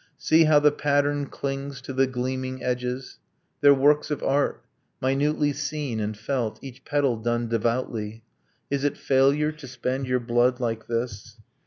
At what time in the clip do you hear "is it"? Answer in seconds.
8.71-8.97